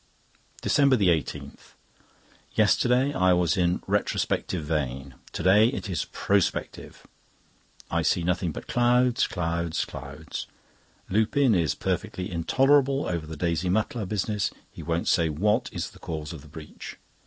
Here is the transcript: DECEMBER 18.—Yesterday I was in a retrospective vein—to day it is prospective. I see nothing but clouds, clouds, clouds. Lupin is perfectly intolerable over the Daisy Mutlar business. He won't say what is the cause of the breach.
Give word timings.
DECEMBER 0.63 0.97
18.—Yesterday 0.97 3.13
I 3.13 3.33
was 3.33 3.55
in 3.55 3.75
a 3.75 3.79
retrospective 3.85 4.63
vein—to 4.65 5.43
day 5.43 5.67
it 5.67 5.91
is 5.91 6.05
prospective. 6.05 7.05
I 7.91 8.01
see 8.01 8.23
nothing 8.23 8.51
but 8.51 8.65
clouds, 8.65 9.27
clouds, 9.27 9.85
clouds. 9.85 10.47
Lupin 11.07 11.53
is 11.53 11.75
perfectly 11.75 12.31
intolerable 12.31 13.05
over 13.05 13.27
the 13.27 13.37
Daisy 13.37 13.69
Mutlar 13.69 14.07
business. 14.07 14.49
He 14.71 14.81
won't 14.81 15.07
say 15.07 15.29
what 15.29 15.69
is 15.71 15.91
the 15.91 15.99
cause 15.99 16.33
of 16.33 16.41
the 16.41 16.47
breach. 16.47 16.97